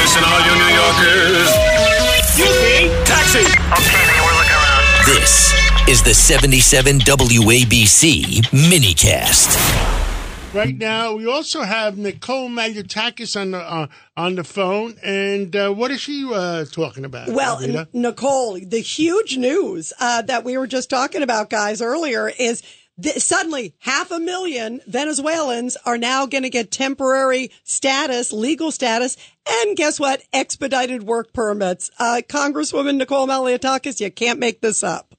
Listen, 0.00 0.22
all 0.24 0.40
you 0.46 0.54
New 0.56 0.72
Yorkers. 0.74 1.50
Excuse 2.18 2.56
me. 2.62 2.88
Taxi. 3.04 3.40
Okay, 3.40 4.02
man, 4.06 4.20
we're 4.24 4.36
looking 4.38 4.52
around. 4.52 4.84
This 5.06 5.52
is 5.88 6.02
the 6.02 6.14
77 6.14 7.00
WABC 7.00 8.42
minicast. 8.50 9.50
Right 10.54 10.76
now, 10.78 11.14
we 11.14 11.26
also 11.26 11.62
have 11.62 11.98
Nicole 11.98 12.48
Malliotakis 12.48 13.38
on 13.40 13.50
the 13.50 13.58
uh, 13.58 13.88
on 14.16 14.36
the 14.36 14.44
phone, 14.44 14.94
and 15.02 15.54
uh, 15.56 15.70
what 15.72 15.90
is 15.90 16.00
she 16.00 16.30
uh, 16.32 16.64
talking 16.66 17.04
about? 17.04 17.28
Well, 17.30 17.58
N- 17.60 17.88
Nicole, 17.92 18.60
the 18.60 18.78
huge 18.80 19.36
news 19.36 19.92
uh, 19.98 20.22
that 20.22 20.44
we 20.44 20.56
were 20.56 20.68
just 20.68 20.88
talking 20.88 21.22
about, 21.22 21.50
guys, 21.50 21.82
earlier 21.82 22.28
is 22.38 22.62
th- 23.02 23.16
suddenly 23.18 23.74
half 23.80 24.10
a 24.10 24.18
million 24.18 24.80
Venezuelans 24.86 25.76
are 25.84 25.98
now 25.98 26.26
going 26.26 26.42
to 26.42 26.50
get 26.50 26.70
temporary 26.70 27.50
status, 27.62 28.32
legal 28.32 28.70
status, 28.70 29.16
and 29.48 29.76
guess 29.76 30.00
what? 30.00 30.22
Expedited 30.32 31.02
work 31.02 31.32
permits. 31.32 31.90
Uh, 31.98 32.22
Congresswoman 32.28 32.96
Nicole 32.96 33.26
Malliotakis, 33.26 34.00
you 34.00 34.10
can't 34.10 34.38
make 34.38 34.60
this 34.60 34.82
up. 34.82 35.14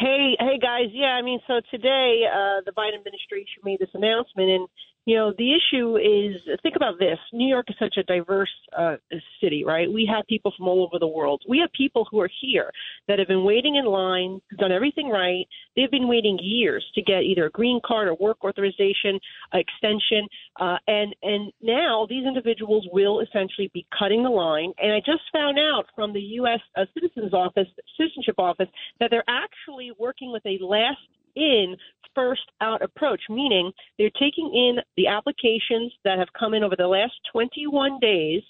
Hey, 0.00 0.36
hey 0.40 0.58
guys. 0.58 0.88
Yeah, 0.92 1.12
I 1.12 1.22
mean, 1.22 1.40
so 1.46 1.60
today 1.70 2.22
uh, 2.26 2.62
the 2.64 2.72
Biden 2.72 2.96
administration 2.96 3.62
made 3.64 3.80
this 3.80 3.90
announcement, 3.92 4.48
and 4.48 4.68
you 5.06 5.16
know, 5.16 5.34
the 5.36 5.52
issue 5.52 5.96
is 5.96 6.40
think 6.62 6.76
about 6.76 6.98
this: 6.98 7.18
New 7.32 7.46
York 7.46 7.66
is 7.68 7.76
such 7.78 7.96
a 7.98 8.02
diverse 8.04 8.50
uh, 8.76 8.96
city, 9.40 9.62
right? 9.64 9.92
We 9.92 10.08
have 10.12 10.24
people 10.26 10.52
from 10.56 10.66
all 10.66 10.82
over 10.82 10.98
the 10.98 11.06
world. 11.06 11.42
We 11.46 11.58
have 11.58 11.70
people 11.72 12.06
who 12.10 12.20
are 12.20 12.30
here 12.40 12.70
that 13.06 13.18
have 13.18 13.28
been 13.28 13.44
waiting 13.44 13.76
in 13.76 13.84
line, 13.84 14.40
done 14.58 14.72
everything 14.72 15.08
right. 15.08 15.46
They've 15.76 15.90
been 15.90 16.08
waiting 16.08 16.38
years 16.40 16.84
to 16.94 17.02
get 17.02 17.22
either 17.22 17.46
a 17.46 17.50
green 17.50 17.80
card 17.84 18.08
or 18.08 18.14
work 18.14 18.42
authorization 18.44 19.20
uh, 19.52 19.58
extension, 19.58 20.26
uh, 20.58 20.78
and 20.86 21.14
and 21.22 21.52
now 21.60 22.06
these 22.08 22.26
individuals 22.26 22.86
will 22.90 23.20
essentially 23.20 23.70
be 23.74 23.86
cutting 23.98 24.22
the 24.22 24.30
line. 24.30 24.72
And 24.78 24.92
I 24.92 25.00
just 25.00 25.22
found 25.32 25.58
out 25.58 25.84
from 25.94 26.14
the 26.14 26.20
U.S. 26.40 26.60
Uh, 26.76 26.86
Citizens 26.94 27.34
Office, 27.34 27.68
Citizenship 27.98 28.36
Office, 28.38 28.68
that 29.00 29.10
they're 29.10 29.24
actually 29.28 29.92
working 29.98 30.32
with 30.32 30.44
a 30.46 30.58
last 30.64 30.98
in 31.36 31.76
first 32.14 32.42
out 32.60 32.82
approach, 32.82 33.22
meaning 33.28 33.72
they're 33.98 34.10
taking 34.10 34.50
in 34.54 34.76
the 34.96 35.06
applications 35.06 35.92
that 36.04 36.18
have 36.18 36.28
come 36.38 36.54
in 36.54 36.62
over 36.62 36.76
the 36.76 36.86
last 36.86 37.14
21 37.32 37.98
days 38.00 38.42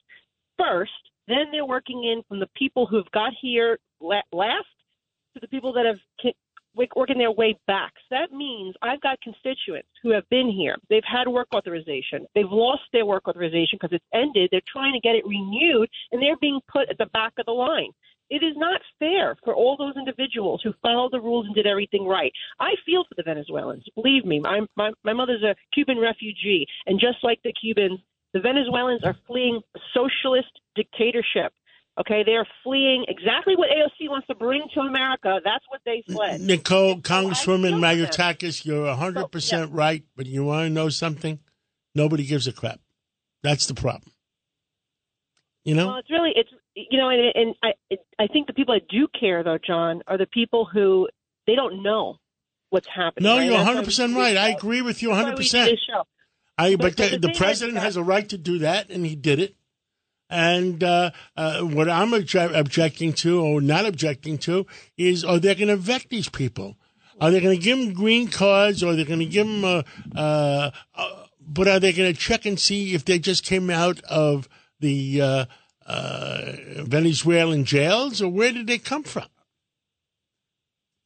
first, 0.58 0.92
then 1.28 1.46
they're 1.52 1.66
working 1.66 2.04
in 2.04 2.22
from 2.28 2.40
the 2.40 2.48
people 2.56 2.86
who've 2.86 3.10
got 3.12 3.32
here 3.40 3.78
last 4.00 4.66
to 5.34 5.40
the 5.40 5.48
people 5.48 5.72
that 5.72 5.86
have 5.86 5.98
ki- 6.20 6.34
working 6.96 7.18
their 7.18 7.30
way 7.30 7.56
back. 7.66 7.92
So 8.08 8.16
that 8.16 8.32
means 8.36 8.74
I've 8.82 9.00
got 9.00 9.20
constituents 9.20 9.88
who 10.02 10.10
have 10.12 10.28
been 10.28 10.50
here. 10.50 10.76
They've 10.90 11.04
had 11.04 11.28
work 11.28 11.48
authorization. 11.54 12.26
They've 12.34 12.50
lost 12.50 12.82
their 12.92 13.06
work 13.06 13.28
authorization 13.28 13.78
because 13.80 13.92
it's 13.92 14.04
ended. 14.12 14.48
They're 14.50 14.60
trying 14.70 14.92
to 14.92 15.00
get 15.00 15.14
it 15.14 15.26
renewed, 15.26 15.88
and 16.12 16.20
they're 16.22 16.36
being 16.40 16.60
put 16.70 16.88
at 16.90 16.98
the 16.98 17.06
back 17.06 17.32
of 17.38 17.46
the 17.46 17.52
line. 17.52 17.90
It 18.30 18.42
is 18.42 18.56
not 18.56 18.80
fair 18.98 19.36
for 19.44 19.54
all 19.54 19.76
those 19.76 19.94
individuals 19.96 20.62
who 20.62 20.72
followed 20.82 21.12
the 21.12 21.20
rules 21.20 21.46
and 21.46 21.54
did 21.54 21.66
everything 21.66 22.06
right. 22.06 22.32
I 22.58 22.72
feel 22.86 23.04
for 23.04 23.14
the 23.16 23.22
Venezuelans. 23.22 23.84
Believe 23.94 24.24
me, 24.24 24.40
my, 24.40 24.60
my, 24.76 24.92
my 25.04 25.12
mother's 25.12 25.42
a 25.42 25.54
Cuban 25.74 25.98
refugee, 25.98 26.66
and 26.86 26.98
just 26.98 27.18
like 27.22 27.40
the 27.44 27.52
Cubans, 27.52 28.00
the 28.32 28.40
Venezuelans 28.40 29.04
are 29.04 29.16
fleeing 29.26 29.60
socialist 29.92 30.48
dictatorship. 30.74 31.52
Okay, 32.00 32.24
they 32.24 32.32
are 32.32 32.46
fleeing 32.64 33.04
exactly 33.06 33.54
what 33.54 33.68
AOC 33.70 34.10
wants 34.10 34.26
to 34.26 34.34
bring 34.34 34.62
to 34.74 34.80
America. 34.80 35.38
That's 35.44 35.64
what 35.68 35.80
they 35.84 36.02
fled. 36.12 36.40
Nicole, 36.40 36.96
Congresswoman 36.96 37.44
feel 37.44 37.54
for 37.54 37.60
them. 37.60 37.80
Malliotakis, 37.80 38.64
you're 38.64 38.86
100% 38.86 39.68
right, 39.70 40.02
but 40.16 40.26
you 40.26 40.44
want 40.44 40.66
to 40.66 40.70
know 40.70 40.88
something? 40.88 41.38
Nobody 41.94 42.26
gives 42.26 42.48
a 42.48 42.52
crap. 42.52 42.80
That's 43.44 43.66
the 43.66 43.74
problem. 43.74 44.10
You 45.64 45.76
know? 45.76 45.86
Well, 45.86 45.98
it's 45.98 46.10
really 46.10 46.32
it's 46.34 46.50
you 46.74 46.98
know, 46.98 47.08
and, 47.08 47.20
and 47.34 47.54
I 47.62 47.72
I 48.18 48.26
think 48.26 48.46
the 48.46 48.52
people 48.52 48.74
that 48.74 48.88
do 48.88 49.06
care 49.18 49.42
though, 49.42 49.58
John, 49.64 50.02
are 50.06 50.18
the 50.18 50.26
people 50.26 50.64
who 50.64 51.08
they 51.46 51.54
don't 51.54 51.82
know 51.82 52.16
what's 52.70 52.88
happening. 52.88 53.24
no, 53.28 53.36
right? 53.36 53.46
you're 53.46 53.56
100% 53.56 54.16
right. 54.16 54.36
I 54.36 54.48
agree 54.48 54.82
with 54.82 55.02
you 55.02 55.10
That's 55.10 55.24
why 55.24 55.30
we 55.30 55.36
do 55.36 55.42
100%. 55.42 55.64
this 55.70 55.80
show. 55.88 56.02
I, 56.58 56.76
But- 56.76 56.96
but 56.96 56.96
the, 56.96 57.18
the 57.18 57.28
the 57.28 57.34
president 57.34 57.78
has 57.78 57.96
a 57.96 58.02
right 58.02 58.28
to 58.28 58.38
do 58.38 58.58
that, 58.58 58.90
and 58.90 59.04
he 59.06 59.14
did 59.14 59.38
it. 59.40 59.54
And 60.30 60.82
uh, 60.82 61.10
uh, 61.36 61.60
what 61.60 61.88
I'm 61.88 62.10
obje- 62.10 62.56
objecting 62.58 63.12
to, 63.14 63.40
or 63.40 63.60
not 63.60 63.84
objecting 63.86 64.38
to, 64.38 64.66
is 64.96 65.22
are 65.24 65.38
they 65.38 65.54
going 65.54 65.68
to 65.68 65.76
vet 65.76 66.06
these 66.08 66.28
people? 66.28 66.76
Are 67.20 67.30
they 67.30 67.40
going 67.40 67.56
to 67.56 67.62
give 67.62 67.78
them 67.78 67.92
green 67.92 68.28
cards, 68.28 68.82
or 68.82 68.92
are 68.92 68.96
they 68.96 69.04
going 69.04 69.20
to 69.20 69.26
give 69.26 69.46
them? 69.46 69.64
Uh, 69.64 69.82
uh, 70.16 70.70
uh, 70.96 71.24
but 71.46 71.68
are 71.68 71.78
they 71.78 71.92
going 71.92 72.12
to 72.12 72.18
check 72.18 72.46
and 72.46 72.58
see 72.58 72.94
if 72.94 73.04
they 73.04 73.18
just 73.18 73.44
came 73.44 73.68
out 73.70 74.00
of 74.04 74.48
the 74.80 75.46
uh, 75.86 76.52
Venezuelan 76.84 77.64
jails, 77.64 78.22
or 78.22 78.28
where 78.28 78.52
did 78.52 78.66
they 78.66 78.78
come 78.78 79.02
from? 79.02 79.26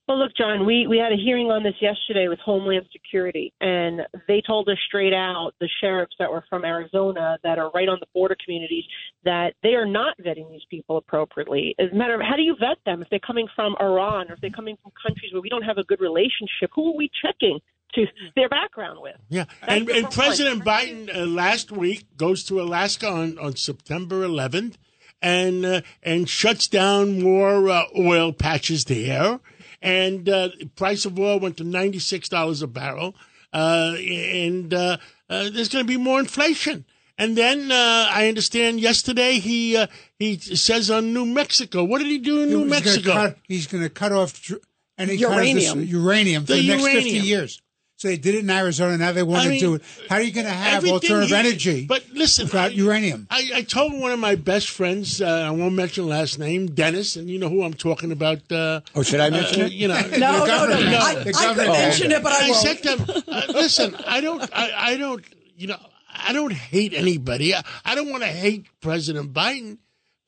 Well, 0.08 0.20
look, 0.20 0.32
John, 0.38 0.64
we, 0.64 0.86
we 0.86 0.96
had 0.96 1.12
a 1.12 1.16
hearing 1.16 1.50
on 1.50 1.62
this 1.62 1.74
yesterday 1.82 2.28
with 2.28 2.38
Homeland 2.38 2.86
Security, 2.90 3.52
and 3.60 4.00
they 4.26 4.40
told 4.40 4.66
us 4.70 4.78
straight 4.86 5.12
out, 5.12 5.52
the 5.60 5.68
sheriffs 5.82 6.14
that 6.18 6.30
were 6.30 6.42
from 6.48 6.64
Arizona 6.64 7.36
that 7.42 7.58
are 7.58 7.70
right 7.74 7.90
on 7.90 7.98
the 8.00 8.06
border 8.14 8.34
communities, 8.42 8.84
that 9.24 9.52
they 9.62 9.74
are 9.74 9.84
not 9.84 10.16
vetting 10.18 10.50
these 10.50 10.64
people 10.70 10.96
appropriately. 10.96 11.74
As 11.78 11.92
a 11.92 11.94
matter 11.94 12.14
of 12.14 12.22
how 12.22 12.36
do 12.36 12.42
you 12.42 12.56
vet 12.58 12.78
them 12.86 13.02
if 13.02 13.10
they're 13.10 13.18
coming 13.18 13.48
from 13.54 13.76
Iran 13.80 14.30
or 14.30 14.34
if 14.34 14.40
they're 14.40 14.48
coming 14.48 14.78
from 14.82 14.92
countries 15.06 15.30
where 15.34 15.42
we 15.42 15.50
don't 15.50 15.60
have 15.60 15.76
a 15.76 15.84
good 15.84 16.00
relationship? 16.00 16.70
Who 16.74 16.90
are 16.90 16.96
we 16.96 17.10
checking 17.22 17.58
to 17.94 18.06
their 18.36 18.48
background 18.48 19.00
with? 19.00 19.16
Yeah, 19.28 19.44
That's 19.60 19.72
and, 19.72 19.88
and 19.90 20.02
one. 20.04 20.12
President 20.12 20.64
Biden 20.64 21.14
uh, 21.14 21.26
last 21.26 21.70
week 21.72 22.06
goes 22.16 22.44
to 22.44 22.60
Alaska 22.60 23.08
on, 23.08 23.38
on 23.38 23.56
September 23.56 24.26
11th 24.26 24.74
and 25.20 25.64
uh, 25.64 25.80
and 26.02 26.28
shuts 26.28 26.68
down 26.68 27.20
more 27.20 27.68
uh, 27.68 27.84
oil 27.98 28.32
patches 28.32 28.84
there. 28.84 29.40
And 29.82 30.28
uh, 30.28 30.48
the 30.58 30.66
price 30.66 31.04
of 31.06 31.18
oil 31.18 31.38
went 31.40 31.56
to 31.58 31.64
ninety 31.64 31.98
six 31.98 32.28
dollars 32.28 32.62
a 32.62 32.66
barrel, 32.66 33.14
uh, 33.52 33.94
and 33.96 34.72
uh, 34.74 34.96
uh, 35.30 35.50
there's 35.50 35.68
going 35.68 35.84
to 35.84 35.88
be 35.88 35.96
more 35.96 36.18
inflation. 36.20 36.84
And 37.16 37.36
then 37.36 37.70
uh, 37.72 38.08
I 38.10 38.28
understand 38.28 38.80
yesterday 38.80 39.34
he 39.40 39.76
uh, 39.76 39.86
he 40.18 40.36
says 40.38 40.90
on 40.90 41.12
New 41.12 41.24
Mexico. 41.26 41.82
What 41.84 41.98
did 41.98 42.08
he 42.08 42.18
do 42.18 42.42
in 42.42 42.48
New 42.50 42.64
He's 42.64 42.70
gonna 42.70 42.70
Mexico? 42.70 43.12
cut- 43.12 43.38
he's 43.46 43.66
going 43.68 43.82
to 43.84 43.90
cut 43.90 44.12
off 44.12 44.52
any 44.96 45.14
Uranium. 45.14 45.56
kind 45.66 45.80
of 45.80 45.86
this, 45.86 45.90
uranium 45.92 46.42
for 46.46 46.52
The 46.54 46.60
the, 46.60 46.68
next 46.68 46.82
uranium. 46.82 47.04
50 47.04 47.18
years. 47.28 47.62
So 47.98 48.06
they 48.06 48.16
did 48.16 48.36
it 48.36 48.44
in 48.44 48.50
Arizona. 48.50 48.96
Now 48.96 49.10
they 49.10 49.24
want 49.24 49.40
I 49.40 49.44
to 49.44 49.50
mean, 49.50 49.60
do 49.60 49.74
it. 49.74 49.82
How 50.08 50.14
are 50.16 50.22
you 50.22 50.30
going 50.32 50.46
to 50.46 50.52
have 50.52 50.84
alternative 50.86 51.30
he- 51.30 51.34
energy 51.34 51.84
But 51.86 52.04
listen, 52.12 52.44
without 52.46 52.70
I- 52.70 52.74
uranium? 52.74 53.26
I, 53.28 53.50
I 53.56 53.62
told 53.62 53.92
one 54.00 54.12
of 54.12 54.20
my 54.20 54.36
best 54.36 54.70
friends, 54.70 55.20
uh, 55.20 55.26
I 55.26 55.50
won't 55.50 55.74
mention 55.74 56.06
last 56.06 56.38
name, 56.38 56.68
Dennis, 56.68 57.16
and 57.16 57.28
you 57.28 57.40
know 57.40 57.48
who 57.48 57.64
I'm 57.64 57.74
talking 57.74 58.12
about. 58.12 58.50
Uh, 58.52 58.82
Oh, 58.94 59.02
should 59.02 59.18
I 59.18 59.30
mention 59.30 59.62
uh, 59.62 59.64
it? 59.66 59.72
You 59.72 59.88
know, 59.88 60.00
No, 60.12 60.16
no, 60.16 60.38
no. 60.38 60.46
government. 60.46 60.94
I, 60.94 61.14
The 61.14 61.20
I 61.20 61.24
could 61.24 61.34
government. 61.34 61.68
mention 61.72 62.12
it, 62.12 62.22
but 62.22 62.32
I 62.32 62.46
I 62.46 62.50
won't. 62.50 62.56
said 62.62 62.82
to 62.84 62.96
him, 62.96 63.22
uh, 63.26 63.42
listen, 63.52 63.96
I 64.06 64.20
don't, 64.20 64.48
I, 64.56 64.92
I 64.92 64.96
don't, 64.96 65.24
you 65.56 65.66
know, 65.66 65.78
I 66.16 66.32
don't 66.32 66.52
hate 66.52 66.94
anybody. 66.94 67.52
I, 67.52 67.64
I 67.84 67.96
don't 67.96 68.10
want 68.10 68.22
to 68.22 68.28
hate 68.28 68.66
President 68.80 69.32
Biden, 69.32 69.78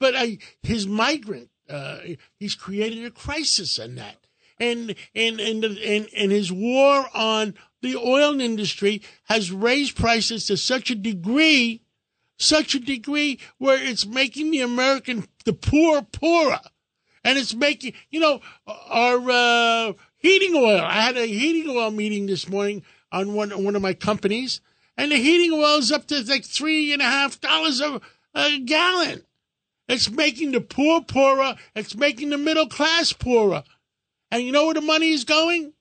but 0.00 0.16
I, 0.16 0.38
his 0.64 0.88
migrant, 0.88 1.50
uh, 1.68 1.98
he's 2.36 2.56
created 2.56 3.04
a 3.04 3.10
crisis 3.12 3.78
in 3.78 3.94
that. 3.94 4.16
And, 4.60 4.94
and, 5.14 5.40
and, 5.40 5.64
and, 5.64 6.08
and 6.16 6.30
his 6.30 6.52
war 6.52 7.06
on 7.14 7.54
the 7.82 7.96
oil 7.96 8.40
industry 8.40 9.02
has 9.24 9.50
raised 9.50 9.96
prices 9.96 10.44
to 10.46 10.56
such 10.56 10.90
a 10.90 10.94
degree, 10.94 11.82
such 12.38 12.74
a 12.74 12.78
degree 12.78 13.40
where 13.58 13.82
it's 13.82 14.06
making 14.06 14.50
the 14.50 14.60
American, 14.60 15.26
the 15.44 15.54
poor, 15.54 16.02
poorer 16.02 16.60
and 17.24 17.38
it's 17.38 17.54
making 17.54 17.92
you 18.10 18.20
know 18.20 18.40
our 18.66 19.30
uh, 19.30 19.92
heating 20.18 20.54
oil. 20.54 20.80
I 20.80 21.00
had 21.00 21.16
a 21.16 21.26
heating 21.26 21.74
oil 21.74 21.90
meeting 21.90 22.26
this 22.26 22.48
morning 22.48 22.82
on 23.12 23.34
one 23.34 23.50
one 23.64 23.76
of 23.76 23.82
my 23.82 23.94
companies, 23.94 24.60
and 24.96 25.12
the 25.12 25.16
heating 25.16 25.52
oil 25.52 25.78
is 25.78 25.92
up 25.92 26.06
to 26.08 26.22
like 26.24 26.44
three 26.44 26.92
and 26.92 27.02
a 27.02 27.06
half 27.06 27.40
dollars 27.40 27.80
a, 27.80 28.00
a 28.34 28.58
gallon. 28.60 29.22
It's 29.88 30.10
making 30.10 30.52
the 30.52 30.60
poor 30.60 31.02
poorer. 31.02 31.56
It's 31.74 31.96
making 31.96 32.30
the 32.30 32.38
middle 32.38 32.68
class 32.68 33.12
poorer. 33.12 33.64
And 34.30 34.42
you 34.42 34.52
know 34.52 34.66
where 34.66 34.74
the 34.74 34.80
money 34.80 35.10
is 35.10 35.24
going? 35.24 35.72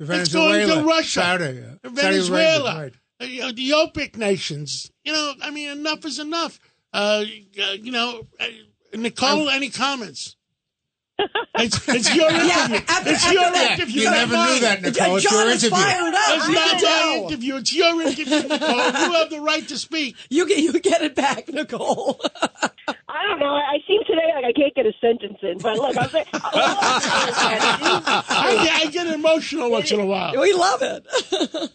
It's 0.00 0.32
going 0.32 0.68
to 0.68 0.82
Russia, 0.84 1.08
Saudi, 1.08 1.44
uh, 1.44 1.50
Saudi 1.50 1.94
Venezuela, 1.94 2.70
Arabia, 2.70 2.82
right. 2.82 2.92
uh, 3.20 3.24
you 3.24 3.40
know, 3.40 3.52
the 3.52 3.70
OPEC 3.70 4.16
nations. 4.16 4.90
You 5.04 5.12
know, 5.12 5.34
I 5.42 5.50
mean, 5.50 5.70
enough 5.70 6.04
is 6.04 6.18
enough. 6.20 6.60
Uh, 6.92 7.24
uh, 7.60 7.72
you 7.72 7.90
know, 7.90 8.22
uh, 8.38 8.46
Nicole, 8.94 9.48
any 9.50 9.70
comments? 9.70 10.36
It's, 11.60 11.88
it's 11.88 12.14
your 12.14 12.30
interview. 12.30 12.50
after- 12.52 12.74
it's 13.10 13.24
after 13.24 13.32
your 13.32 13.50
that, 13.50 13.72
interview. 13.72 14.02
You 14.02 14.04
not 14.04 14.14
never 14.14 14.32
mine. 14.34 14.52
knew 14.54 14.60
that, 14.60 14.82
Nicole. 14.82 15.16
It's 15.16 15.24
John 15.28 15.32
your 15.46 15.50
interview. 15.50 15.70
fired 15.70 16.14
up. 16.14 16.20
It's 16.36 16.48
You 16.48 16.54
not 16.54 16.80
can 16.80 16.82
my 17.20 17.24
interview. 17.26 17.56
It's 17.56 17.74
your 17.74 18.02
interview, 18.02 18.48
Nicole. 18.48 18.76
You 18.76 19.12
have 19.14 19.30
the 19.30 19.40
right 19.40 19.66
to 19.68 19.76
speak. 19.78 20.14
You 20.30 20.46
get 20.46 20.58
you 20.58 20.72
get 20.78 21.02
it 21.02 21.16
back, 21.16 21.48
Nicole. 21.48 22.20
I 23.28 23.30
don't 23.32 23.40
know. 23.40 23.54
I 23.54 23.78
seem 23.86 24.00
today 24.06 24.32
like 24.34 24.44
I 24.46 24.52
can't 24.52 24.74
get 24.74 24.86
a 24.86 24.92
sentence 25.00 25.38
in, 25.42 25.58
but 25.58 25.76
look, 25.76 25.96
I'm 25.98 26.08
saying, 26.08 26.24
oh, 26.34 26.40
I, 28.30 28.60
get- 28.64 28.86
I 28.86 28.90
get 28.90 29.06
emotional 29.14 29.70
once 29.70 29.92
in 29.92 30.00
a 30.00 30.06
while. 30.06 30.32
we 30.40 30.52
love 30.54 30.80
it. 30.82 31.06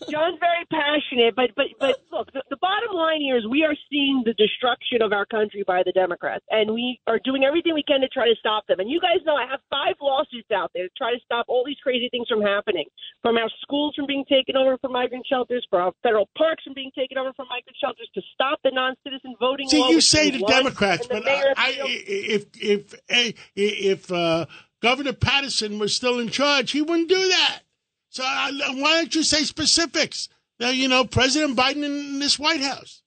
John's 0.10 0.40
very 0.40 0.66
passionate, 0.72 1.36
but 1.36 1.52
but 1.56 1.68
but 1.80 1.98
look, 2.14 2.32
the, 2.32 2.44
the 2.50 2.62
bottom 2.62 2.94
line 2.94 3.20
here 3.20 3.38
is 3.38 3.44
we 3.50 3.66
are 3.66 3.76
seeing 3.90 4.22
the 4.26 4.34
destruction 4.38 5.02
of 5.02 5.12
our 5.12 5.26
country 5.26 5.64
by 5.66 5.82
the 5.84 5.92
Democrats, 5.92 6.46
and 6.50 6.72
we 6.74 7.00
are 7.08 7.20
doing 7.26 7.44
everything 7.44 7.74
we 7.74 7.84
can 7.84 8.02
to 8.02 8.08
try 8.08 8.30
to 8.30 8.36
stop 8.40 8.66
them. 8.68 8.80
And 8.80 8.90
you 8.90 9.02
guys 9.02 9.26
know 9.26 9.36
I 9.36 9.50
have 9.50 9.60
five 9.70 9.96
lawsuits 10.00 10.54
out 10.54 10.72
there 10.74 10.86
to 10.86 10.94
try 10.98 11.12
to 11.12 11.20
stop 11.26 11.46
all 11.50 11.64
these 11.66 11.82
crazy 11.82 12.08
things 12.10 12.28
from 12.30 12.42
happening, 12.42 12.86
from 13.22 13.38
our 13.38 13.50
schools 13.62 13.96
from 13.96 14.06
being 14.06 14.26
taken 14.30 14.56
over 14.56 14.78
for 14.78 14.90
migrant 14.90 15.26
shelters, 15.28 15.66
for 15.70 15.82
our 15.82 15.92
federal 16.04 16.30
parks 16.38 16.64
from 16.64 16.74
being 16.74 16.92
taken 16.96 17.18
over 17.18 17.34
for 17.34 17.46
migrant 17.50 17.76
shelters, 17.82 18.08
to 18.14 18.22
stop 18.34 18.60
the 18.64 18.72
non-citizen 18.72 19.36
voting 19.40 19.68
See, 19.68 19.90
you 19.90 20.02
say 20.02 20.30
the 20.30 20.46
Democrats, 20.46 21.08
but 21.08 21.28
I, 21.28 21.54
I, 21.58 21.74
if 21.78 22.46
if 22.62 22.94
if 23.10 23.36
if 23.56 24.12
uh, 24.12 24.46
Governor 24.82 25.14
Paterson 25.14 25.80
was 25.80 25.96
still 25.96 26.20
in 26.20 26.30
charge, 26.30 26.72
he 26.72 26.82
wouldn't 26.82 27.10
do 27.10 27.28
that. 27.28 27.62
So 28.10 28.24
uh, 28.24 28.52
why 28.76 28.98
don't 28.98 29.16
you 29.16 29.24
say 29.24 29.44
specifics? 29.44 30.30
Now, 30.60 30.70
you 30.70 30.88
know, 30.88 31.06
President 31.06 31.58
Biden 31.58 31.84
in 31.84 32.20
this 32.20 32.38
White 32.38 32.62
House. 32.62 33.02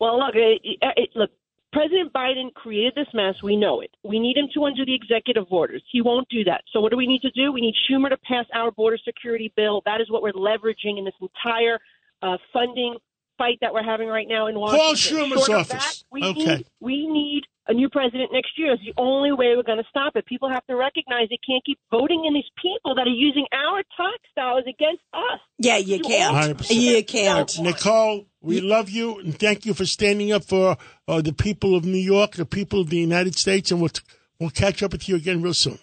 Well, 0.00 0.18
look, 0.18 0.34
it, 0.34 0.60
it, 0.62 1.10
look. 1.14 1.30
President 1.72 2.12
Biden 2.12 2.54
created 2.54 2.94
this 2.94 3.08
mess. 3.12 3.34
We 3.42 3.54
know 3.54 3.80
it. 3.82 3.90
We 4.02 4.18
need 4.18 4.36
him 4.36 4.46
to 4.54 4.64
undo 4.64 4.86
the 4.86 4.94
executive 4.94 5.44
orders. 5.50 5.82
He 5.90 6.00
won't 6.00 6.26
do 6.28 6.42
that. 6.44 6.62
So, 6.72 6.80
what 6.80 6.90
do 6.90 6.96
we 6.96 7.06
need 7.06 7.20
to 7.22 7.30
do? 7.32 7.52
We 7.52 7.60
need 7.60 7.74
Schumer 7.90 8.08
to 8.08 8.16
pass 8.18 8.46
our 8.54 8.70
border 8.70 8.98
security 9.04 9.52
bill. 9.56 9.82
That 9.84 10.00
is 10.00 10.10
what 10.10 10.22
we're 10.22 10.32
leveraging 10.32 10.98
in 10.98 11.04
this 11.04 11.14
entire 11.20 11.78
uh, 12.22 12.38
funding 12.52 12.96
fight 13.38 13.58
that 13.60 13.72
we're 13.72 13.82
having 13.84 14.08
right 14.08 14.26
now 14.28 14.46
in 14.46 14.58
Washington. 14.58 14.94
Schumer's 14.96 15.46
Short 15.46 15.50
of 15.50 15.70
office. 15.72 15.84
that, 16.02 16.02
we 16.10 16.22
Okay. 16.24 16.56
Need, 16.56 16.66
we 16.80 17.06
need 17.06 17.42
a 17.68 17.74
new 17.74 17.88
president 17.88 18.30
next 18.32 18.50
year. 18.56 18.72
It's 18.74 18.82
the 18.84 18.94
only 18.96 19.32
way 19.32 19.54
we're 19.56 19.62
going 19.64 19.78
to 19.78 19.88
stop 19.90 20.14
it. 20.16 20.24
People 20.26 20.48
have 20.48 20.64
to 20.66 20.76
recognize 20.76 21.28
they 21.28 21.38
can't 21.44 21.64
keep 21.64 21.78
voting 21.90 22.24
in 22.24 22.34
these 22.34 22.48
people 22.62 22.94
that 22.94 23.06
are 23.06 23.10
using 23.10 23.44
our 23.52 23.78
tax 23.96 24.18
dollars 24.36 24.64
against 24.68 25.02
us. 25.12 25.40
Yeah, 25.58 25.76
you 25.78 25.98
can't. 26.00 26.58
100%. 26.58 26.70
You 26.74 27.04
can't. 27.04 27.58
Nicole, 27.60 28.26
we 28.40 28.60
love 28.60 28.88
you 28.88 29.18
and 29.18 29.36
thank 29.38 29.66
you 29.66 29.74
for 29.74 29.84
standing 29.84 30.30
up 30.32 30.44
for 30.44 30.76
uh, 31.08 31.20
the 31.20 31.32
people 31.32 31.74
of 31.74 31.84
New 31.84 31.98
York, 31.98 32.32
the 32.32 32.46
people 32.46 32.80
of 32.80 32.90
the 32.90 32.98
United 32.98 33.36
States, 33.36 33.70
and 33.72 33.80
we'll 33.80 33.90
we'll 34.38 34.50
catch 34.50 34.82
up 34.84 34.92
with 34.92 35.08
you 35.08 35.16
again 35.16 35.42
real 35.42 35.54
soon. 35.54 35.78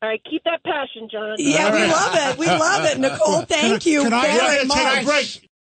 All 0.00 0.08
right, 0.10 0.20
keep 0.30 0.44
that 0.44 0.62
passion, 0.62 1.08
John. 1.10 1.34
Yeah, 1.38 1.72
we 1.74 1.90
love 1.90 2.12
it. 2.14 2.38
We 2.38 2.46
love 2.46 2.84
it, 2.84 2.98
Nicole. 3.00 3.42
Thank 3.48 3.84
you 3.86 4.02
Can 4.04 4.12
I- 4.12 4.26
very 4.26 4.62
We're 4.62 4.68
gonna 4.68 4.90
take 4.94 5.02
a 5.02 5.06
break. 5.06 5.47